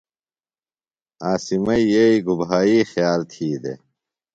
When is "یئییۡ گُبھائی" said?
1.93-2.77